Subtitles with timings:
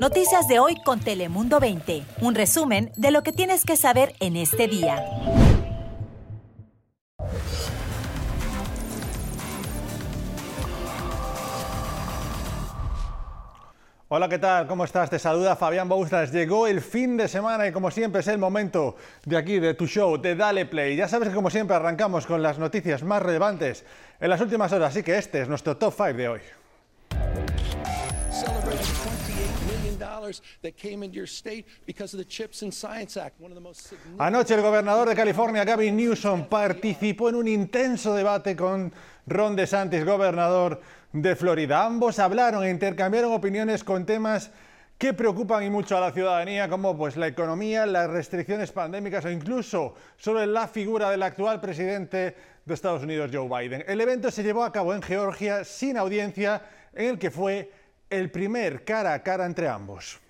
[0.00, 2.02] Noticias de hoy con Telemundo 20.
[2.20, 5.02] Un resumen de lo que tienes que saber en este día.
[14.08, 14.66] Hola, ¿qué tal?
[14.66, 15.08] ¿Cómo estás?
[15.08, 16.30] Te saluda Fabián Boustras.
[16.30, 19.86] Llegó el fin de semana y como siempre es el momento de aquí, de tu
[19.86, 20.94] show, de Dale Play.
[20.96, 23.84] Ya sabes que como siempre arrancamos con las noticias más relevantes
[24.20, 26.40] en las últimas horas, así que este es nuestro top 5 de hoy.
[34.18, 38.92] Anoche el gobernador de California, Gavin Newsom, participó en un intenso debate con
[39.26, 40.80] Ron DeSantis, gobernador
[41.12, 41.84] de Florida.
[41.84, 44.50] Ambos hablaron e intercambiaron opiniones con temas
[44.98, 49.30] que preocupan y mucho a la ciudadanía, como pues la economía, las restricciones pandémicas o
[49.30, 53.84] incluso sobre la figura del actual presidente de Estados Unidos, Joe Biden.
[53.86, 56.62] El evento se llevó a cabo en Georgia sin audiencia,
[56.94, 57.70] en el que fue
[58.10, 60.20] el primer cara a cara entre ambos.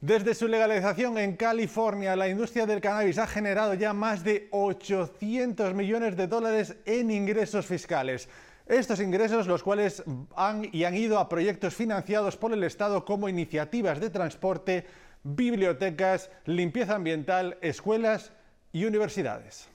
[0.00, 5.74] Desde su legalización en California, la industria del cannabis ha generado ya más de 800
[5.74, 8.28] millones de dólares en ingresos fiscales.
[8.66, 10.02] Estos ingresos, los cuales
[10.34, 14.86] han y han ido a proyectos financiados por el Estado como iniciativas de transporte,
[15.22, 18.32] bibliotecas, limpieza ambiental, escuelas
[18.72, 19.68] y universidades.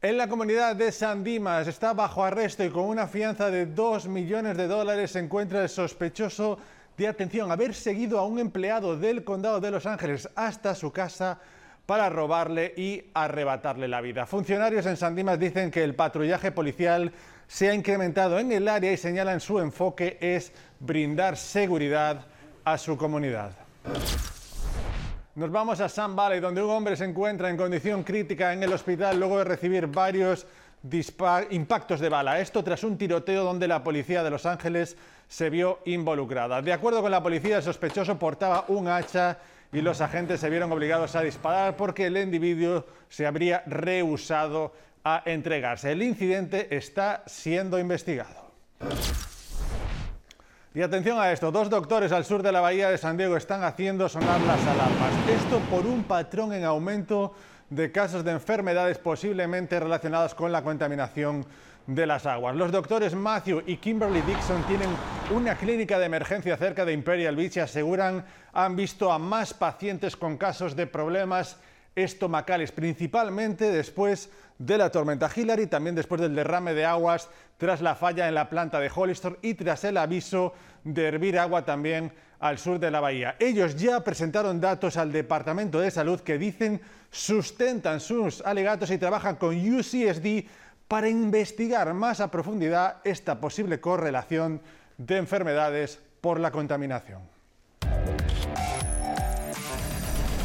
[0.00, 4.06] En la comunidad de San Dimas está bajo arresto y con una fianza de 2
[4.06, 6.56] millones de dólares se encuentra el sospechoso
[6.96, 11.40] de atención, haber seguido a un empleado del condado de Los Ángeles hasta su casa
[11.84, 14.24] para robarle y arrebatarle la vida.
[14.24, 17.10] Funcionarios en San Dimas dicen que el patrullaje policial
[17.48, 22.24] se ha incrementado en el área y señalan su enfoque es brindar seguridad
[22.62, 23.50] a su comunidad.
[25.38, 28.72] Nos vamos a San Valley, donde un hombre se encuentra en condición crítica en el
[28.72, 30.44] hospital luego de recibir varios
[31.50, 32.40] impactos de bala.
[32.40, 34.96] Esto tras un tiroteo donde la policía de Los Ángeles
[35.28, 36.60] se vio involucrada.
[36.60, 39.38] De acuerdo con la policía, el sospechoso portaba un hacha
[39.72, 44.72] y los agentes se vieron obligados a disparar porque el individuo se habría rehusado
[45.04, 45.92] a entregarse.
[45.92, 48.50] El incidente está siendo investigado.
[50.78, 53.64] Y atención a esto, dos doctores al sur de la bahía de San Diego están
[53.64, 55.12] haciendo sonar las alarmas.
[55.28, 57.34] Esto por un patrón en aumento
[57.68, 61.44] de casos de enfermedades posiblemente relacionadas con la contaminación
[61.88, 62.54] de las aguas.
[62.54, 64.90] Los doctores Matthew y Kimberly Dixon tienen
[65.34, 70.14] una clínica de emergencia cerca de Imperial Beach y aseguran han visto a más pacientes
[70.14, 71.56] con casos de problemas
[71.94, 77.94] estomacales, principalmente después de la tormenta Hillary, también después del derrame de aguas tras la
[77.94, 80.52] falla en la planta de Hollister y tras el aviso
[80.84, 83.36] de hervir agua también al sur de la bahía.
[83.38, 89.36] Ellos ya presentaron datos al Departamento de Salud que dicen sustentan sus alegatos y trabajan
[89.36, 90.46] con UCSD
[90.86, 94.60] para investigar más a profundidad esta posible correlación
[94.96, 97.37] de enfermedades por la contaminación.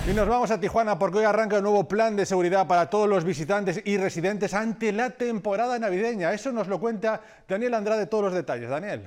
[0.05, 3.07] Y nos vamos a Tijuana porque hoy arranca un nuevo plan de seguridad para todos
[3.07, 6.33] los visitantes y residentes ante la temporada navideña.
[6.33, 8.69] Eso nos lo cuenta Daniel Andrade todos los detalles.
[8.69, 9.03] Daniel.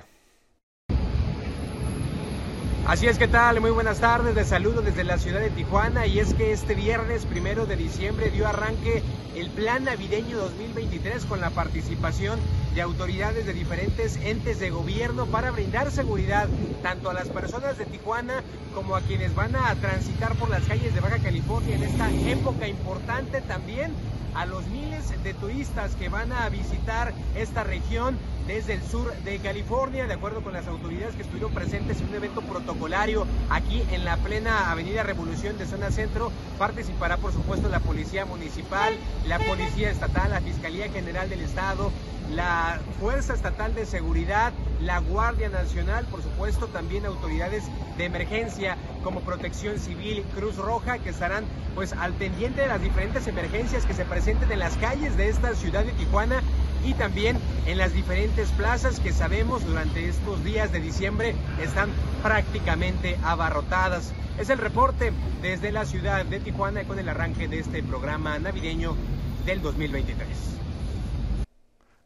[2.87, 3.61] Así es, que tal?
[3.61, 7.27] Muy buenas tardes, de saludo desde la ciudad de Tijuana y es que este viernes
[7.27, 9.03] primero de diciembre dio arranque
[9.35, 12.39] el Plan Navideño 2023 con la participación
[12.77, 17.87] de autoridades de diferentes entes de gobierno para brindar seguridad tanto a las personas de
[17.87, 22.13] Tijuana como a quienes van a transitar por las calles de Baja California en esta
[22.23, 23.97] época importante también
[24.37, 28.17] a los miles de turistas que van a visitar esta región
[28.47, 32.15] desde el sur de California, de acuerdo con las autoridades que estuvieron presentes en un
[32.15, 36.31] evento protocolario aquí en la plena Avenida Revolución de Zona Centro.
[36.59, 38.95] Participará, por supuesto, la Policía Municipal,
[39.27, 41.91] la Policía Estatal, la Fiscalía General del Estado,
[42.31, 47.65] la Fuerza Estatal de Seguridad, la Guardia Nacional, por supuesto, también autoridades
[47.97, 51.45] de emergencia como Protección Civil, Cruz Roja, que estarán
[51.75, 55.55] pues al pendiente de las diferentes emergencias que se presenten en las calles de esta
[55.55, 56.43] ciudad de Tijuana
[56.85, 61.91] y también en las diferentes plazas que sabemos durante estos días de diciembre están
[62.23, 64.13] prácticamente abarrotadas.
[64.39, 65.13] Es el reporte
[65.43, 68.95] desde la ciudad de Tijuana con el arranque de este programa navideño
[69.47, 70.66] del 2023.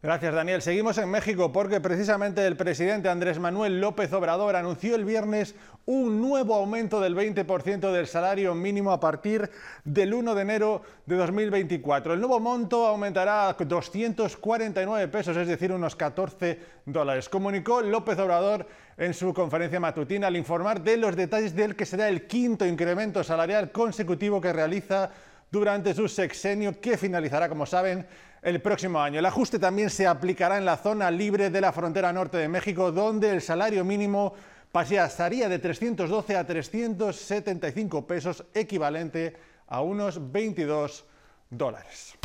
[0.03, 0.63] Gracias, Daniel.
[0.63, 5.55] Seguimos en México porque precisamente el presidente Andrés Manuel López Obrador anunció el viernes
[5.85, 9.51] un nuevo aumento del 20% del salario mínimo a partir
[9.85, 12.15] del 1 de enero de 2024.
[12.15, 17.29] El nuevo monto aumentará a 249 pesos, es decir, unos 14 dólares.
[17.29, 18.67] Comunicó López Obrador
[18.97, 23.23] en su conferencia matutina al informar de los detalles del que será el quinto incremento
[23.23, 25.11] salarial consecutivo que realiza
[25.51, 28.07] durante su sexenio que finalizará, como saben,
[28.43, 29.19] el próximo año.
[29.19, 32.93] El ajuste también se aplicará en la zona libre de la frontera norte de México,
[32.93, 34.35] donde el salario mínimo
[34.73, 41.05] pasaría de 312 a 375 pesos, equivalente a unos 22
[41.51, 42.17] dólares.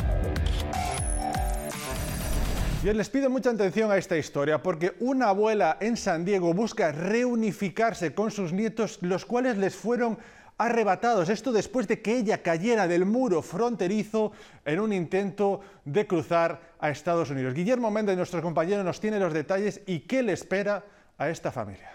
[2.84, 6.92] Yo les pido mucha atención a esta historia porque una abuela en San Diego busca
[6.92, 10.18] reunificarse con sus nietos, los cuales les fueron
[10.58, 11.28] arrebatados.
[11.28, 14.32] Esto después de que ella cayera del muro fronterizo
[14.64, 17.54] en un intento de cruzar a Estados Unidos.
[17.54, 20.84] Guillermo Méndez, nuestro compañero, nos tiene los detalles y qué le espera
[21.18, 21.90] a esta familia.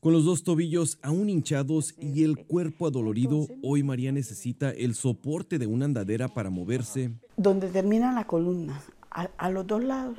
[0.00, 5.58] Con los dos tobillos aún hinchados y el cuerpo adolorido, hoy María necesita el soporte
[5.58, 7.10] de una andadera para moverse.
[7.36, 8.80] Donde termina la columna,
[9.10, 10.16] a, los dos lados,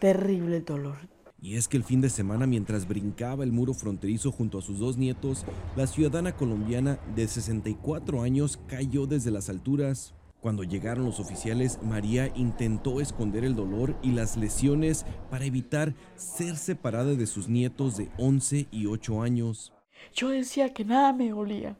[0.00, 0.96] terrible dolor.
[1.42, 4.78] Y es que el fin de semana, mientras brincaba el muro fronterizo junto a sus
[4.78, 10.14] dos nietos, la ciudadana colombiana de 64 años cayó desde las alturas.
[10.40, 16.56] Cuando llegaron los oficiales, María intentó esconder el dolor y las lesiones para evitar ser
[16.56, 19.72] separada de sus nietos de 11 y 8 años.
[20.14, 21.76] Yo decía que nada me olía,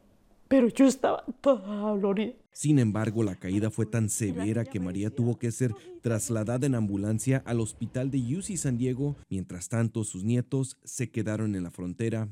[0.50, 2.32] pero yo estaba toda dolorida.
[2.50, 7.40] Sin embargo, la caída fue tan severa que María tuvo que ser trasladada en ambulancia
[7.46, 9.14] al hospital de UC San Diego.
[9.28, 12.28] Mientras tanto, sus nietos se quedaron en la frontera.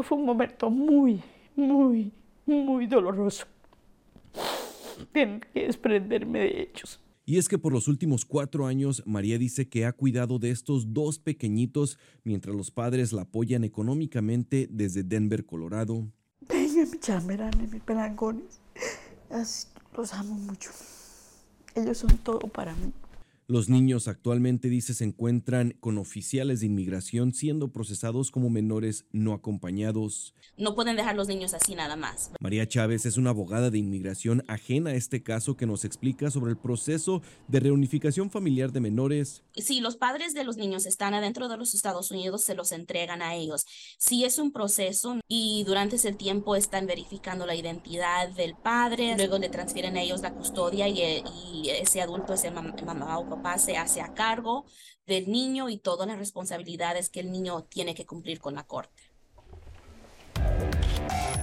[0.00, 1.20] Fue un momento muy,
[1.56, 2.12] muy,
[2.46, 3.46] muy doloroso.
[5.10, 7.00] Tengo que desprenderme de ellos.
[7.24, 10.94] Y es que por los últimos cuatro años, María dice que ha cuidado de estos
[10.94, 16.06] dos pequeñitos mientras los padres la apoyan económicamente desde Denver, Colorado.
[16.86, 18.60] Venga, mi chamerán, mi pelangones
[19.96, 20.70] los amo mucho.
[21.74, 22.92] Ellos son todo para mí.
[23.48, 29.32] Los niños actualmente, dice, se encuentran con oficiales de inmigración siendo procesados como menores no
[29.34, 30.34] acompañados.
[30.56, 32.32] No pueden dejar los niños así nada más.
[32.40, 36.50] María Chávez es una abogada de inmigración ajena a este caso que nos explica sobre
[36.50, 39.44] el proceso de reunificación familiar de menores.
[39.54, 43.22] Si los padres de los niños están adentro de los Estados Unidos, se los entregan
[43.22, 43.64] a ellos.
[43.96, 49.38] Si es un proceso y durante ese tiempo están verificando la identidad del padre, luego
[49.38, 51.22] le transfieren a ellos la custodia y,
[51.66, 54.66] ese adulto es el mamá o papá se hace a cargo
[55.06, 59.02] del niño y todas las responsabilidades que el niño tiene que cumplir con la corte.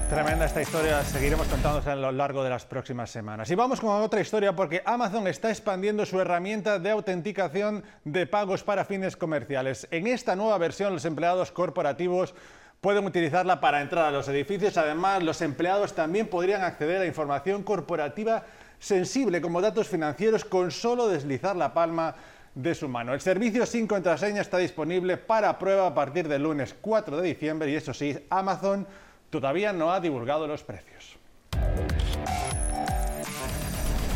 [0.10, 3.50] Tremenda esta historia, seguiremos contándose a lo largo de las próximas semanas.
[3.50, 8.64] Y vamos con otra historia porque Amazon está expandiendo su herramienta de autenticación de pagos
[8.64, 9.88] para fines comerciales.
[9.90, 12.36] En esta nueva versión los empleados corporativos
[12.80, 14.78] pueden utilizarla para entrar a los edificios.
[14.78, 18.44] Además, los empleados también podrían acceder a información corporativa
[18.84, 22.16] sensible como datos financieros con solo deslizar la palma
[22.54, 23.14] de su mano.
[23.14, 27.72] El servicio sin contraseña está disponible para prueba a partir del lunes 4 de diciembre
[27.72, 28.86] y eso sí, Amazon
[29.30, 31.18] todavía no ha divulgado los precios.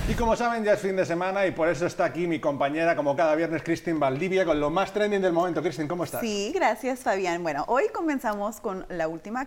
[0.10, 2.96] Y como saben, ya es fin de semana y por eso está aquí mi compañera,
[2.96, 5.62] como cada viernes, Cristin Valdivia, con lo más trending del momento.
[5.62, 6.22] Cristin, ¿cómo estás?
[6.22, 7.44] Sí, gracias, Fabián.
[7.44, 9.42] Bueno, hoy comenzamos con la última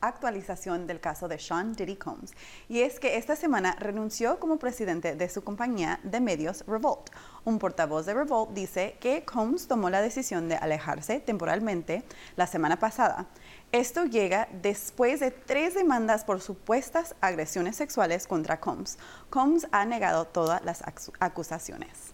[0.00, 2.32] actualización del caso de Sean Diddy Combs.
[2.66, 7.10] Y es que esta semana renunció como presidente de su compañía de medios Revolt.
[7.44, 12.02] Un portavoz de Revolt dice que Combs tomó la decisión de alejarse temporalmente
[12.36, 13.26] la semana pasada.
[13.72, 18.98] Esto llega después de tres demandas por supuestas agresiones sexuales contra Combs.
[19.30, 20.82] Combs ha negado todas las
[21.18, 22.12] acusaciones.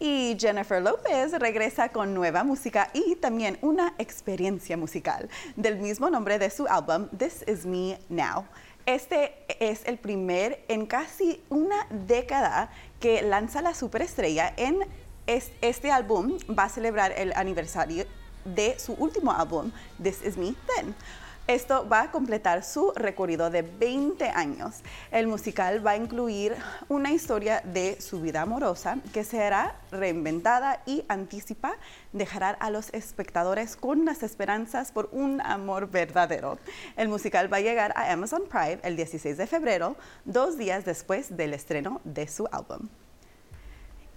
[0.00, 6.38] Y Jennifer Lopez regresa con nueva música y también una experiencia musical del mismo nombre
[6.38, 8.44] de su álbum This Is Me Now.
[8.86, 14.80] Este es el primer en casi una década que lanza la superestrella en
[15.26, 18.06] este álbum va a celebrar el aniversario
[18.44, 19.70] de su último álbum,
[20.02, 20.94] This Is Me Then.
[21.48, 24.82] Esto va a completar su recorrido de 20 años.
[25.10, 26.54] El musical va a incluir
[26.90, 31.72] una historia de su vida amorosa que será reinventada y anticipa
[32.12, 36.58] dejará a los espectadores con las esperanzas por un amor verdadero.
[36.98, 41.34] El musical va a llegar a Amazon Prime el 16 de febrero, dos días después
[41.34, 42.90] del estreno de su álbum.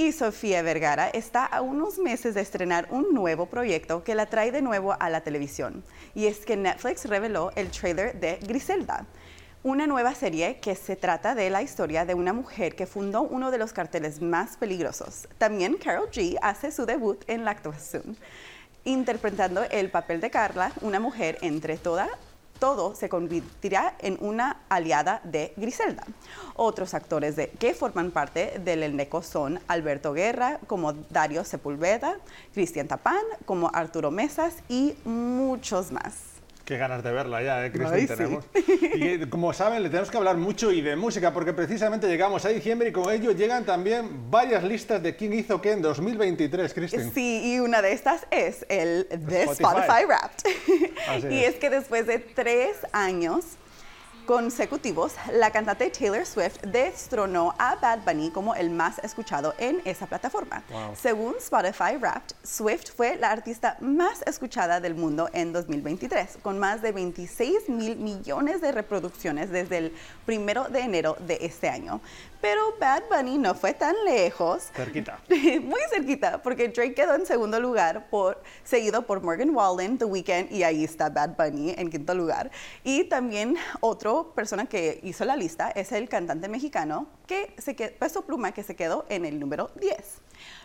[0.01, 4.51] Y Sofía Vergara está a unos meses de estrenar un nuevo proyecto que la trae
[4.51, 5.83] de nuevo a la televisión.
[6.15, 9.05] Y es que Netflix reveló el trailer de Griselda,
[9.61, 13.51] una nueva serie que se trata de la historia de una mujer que fundó uno
[13.51, 15.27] de los carteles más peligrosos.
[15.37, 18.17] También Carol G hace su debut en la actuación,
[18.85, 22.09] interpretando el papel de Carla, una mujer entre toda
[22.61, 26.05] todo se convertirá en una aliada de Griselda.
[26.55, 32.19] Otros actores de, que forman parte del elenco son Alberto Guerra como Dario Sepulveda,
[32.53, 36.30] Cristian Tapán como Arturo Mesas y muchos más.
[36.71, 38.07] Qué ganas de verla ya, ¿eh, Cristian?
[38.07, 38.45] tenemos.
[38.95, 42.45] Y eh, como saben, le tenemos que hablar mucho y de música, porque precisamente llegamos
[42.45, 46.73] a diciembre y con ello llegan también varias listas de quién hizo qué en 2023,
[46.73, 47.11] Cristian.
[47.13, 51.29] Sí, y una de estas es el de Spotify, Wrapped.
[51.29, 53.43] y es que después de tres años
[54.25, 60.07] consecutivos, la cantante Taylor Swift destronó a Bad Bunny como el más escuchado en esa
[60.07, 60.63] plataforma.
[60.95, 66.81] Según Spotify Wrapped, Swift fue la artista más escuchada del mundo en 2023, con más
[66.81, 69.93] de 26 mil millones de reproducciones desde el
[70.25, 72.01] primero de enero de este año.
[72.41, 74.69] Pero Bad Bunny no fue tan lejos.
[74.75, 75.19] Cerquita.
[75.29, 80.51] Muy cerquita, porque Drake quedó en segundo lugar, por, seguido por Morgan Wallen, The Weeknd,
[80.51, 82.49] y ahí está Bad Bunny en quinto lugar.
[82.83, 87.91] Y también otra persona que hizo la lista es el cantante mexicano, que se quedó,
[87.99, 90.21] Peso Pluma, que se quedó en el número 10.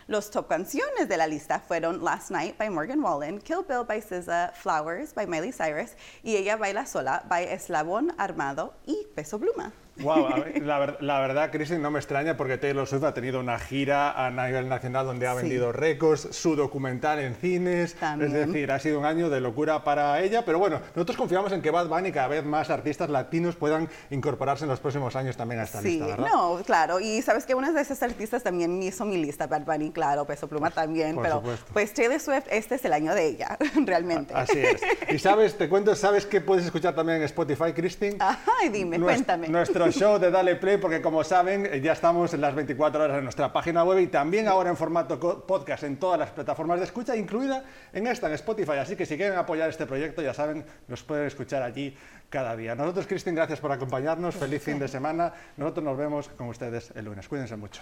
[0.07, 4.01] Los top canciones de la lista fueron Last Night by Morgan Wallen, Kill Bill by
[4.01, 5.91] SZA, Flowers by Miley Cyrus
[6.23, 9.73] y Ella Baila Sola by Eslabón Armado y Peso Pluma.
[9.99, 14.11] Wow, la, la, verdad, Cristian, no me extraña porque Taylor Swift ha tenido una gira
[14.11, 18.99] a nivel nacional donde ha vendido récords, su documental en cines, es decir, ha sido
[18.99, 22.27] un año de locura para ella, pero bueno, nosotros confiamos en que Bad Bunny cada
[22.27, 26.27] vez más artistas latinos puedan incorporarse en los próximos años también a esta lista, ¿verdad?
[26.31, 29.91] No, claro, y sabes que una de esas artistas también hizo mi lista, Bad Bunny,
[29.91, 31.43] claro, Peso Pluma también, pero
[31.73, 34.33] pues Taylor Swift, este es el año de ella, realmente.
[34.33, 34.81] Así es.
[35.09, 38.17] Y sabes, te cuento, ¿sabes qué puedes escuchar también en Spotify, Cristian?
[38.19, 39.47] Ay, dime, cuéntame.
[39.47, 43.23] Nuestro show de Dale Play, porque como saben, ya estamos en las 24 horas en
[43.23, 47.15] nuestra página web y también ahora en formato podcast en todas las plataformas de escucha,
[47.15, 48.77] incluida en esta, en Spotify.
[48.79, 51.95] Así que si quieren apoyar este proyecto, ya saben, nos pueden escuchar allí
[52.29, 52.75] cada día.
[52.75, 54.35] Nosotros, Cristín, gracias por acompañarnos.
[54.35, 55.33] Feliz fin de semana.
[55.57, 57.27] Nosotros nos vemos con ustedes el lunes.
[57.27, 57.81] Cuídense mucho.